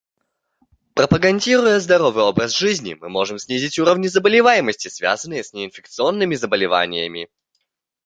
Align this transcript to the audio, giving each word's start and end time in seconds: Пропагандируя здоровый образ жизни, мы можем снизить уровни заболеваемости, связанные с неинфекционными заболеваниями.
Пропагандируя 0.95 1.79
здоровый 1.79 2.23
образ 2.23 2.53
жизни, 2.57 2.95
мы 2.99 3.07
можем 3.07 3.37
снизить 3.37 3.77
уровни 3.77 4.07
заболеваемости, 4.07 4.87
связанные 4.87 5.43
с 5.43 5.53
неинфекционными 5.53 6.33
заболеваниями. 6.33 7.29